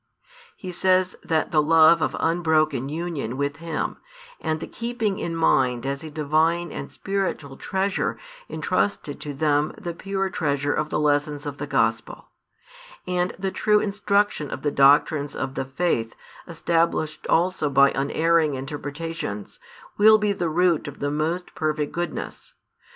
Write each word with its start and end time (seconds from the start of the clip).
He 0.57 0.71
says 0.71 1.15
that 1.23 1.51
the 1.51 1.61
love 1.61 2.01
of 2.01 2.15
unbroken 2.19 2.89
union 2.89 3.37
with 3.37 3.57
Him, 3.57 3.97
and 4.39 4.59
the 4.59 4.65
keeping 4.65 5.19
in 5.19 5.35
mind 5.35 5.85
as 5.85 6.03
a 6.03 6.09
Divine 6.09 6.71
and 6.71 6.89
spiritual 6.91 7.55
treasure 7.55 8.17
entrusted 8.49 9.21
to 9.21 9.31
them 9.35 9.73
the 9.77 9.93
pure 9.93 10.31
treasure 10.31 10.73
of 10.73 10.89
the 10.89 10.99
lessons 10.99 11.45
of 11.45 11.57
the 11.57 11.67
Gospel, 11.67 12.29
and 13.05 13.35
the 13.37 13.51
true 13.51 13.79
instruction 13.79 14.49
of 14.49 14.63
the 14.63 14.71
doctrines 14.71 15.35
of 15.35 15.53
the 15.53 15.65
faith, 15.65 16.15
established 16.47 17.27
also 17.27 17.69
by 17.69 17.91
unerring 17.91 18.55
interpretations, 18.55 19.59
will 19.99 20.17
be 20.17 20.31
the 20.33 20.49
root 20.49 20.87
of 20.87 20.97
the 20.97 21.11
most 21.11 21.53
perfect 21.53 21.91
goodness. 21.91 22.55